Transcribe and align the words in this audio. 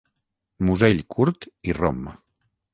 Musell 0.69 1.03
curt 1.17 1.47
i 1.73 1.79
rom. 1.81 2.05